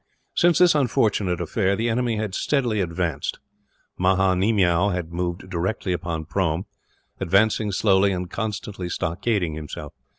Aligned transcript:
Since 0.33 0.57
this 0.57 0.73
unfortunate 0.73 1.39
affair, 1.39 1.75
the 1.75 1.87
enemy 1.87 2.15
had 2.15 2.33
steadily 2.33 2.81
advanced. 2.81 3.37
Maha 3.99 4.35
Nemiow 4.35 4.91
had 4.91 5.13
moved 5.13 5.47
directly 5.47 5.93
upon 5.93 6.25
Prome; 6.25 6.65
advancing 7.19 7.71
slowly, 7.71 8.11
and 8.11 8.27
constantly 8.27 8.89
stockading 8.89 9.53
himself. 9.53 9.93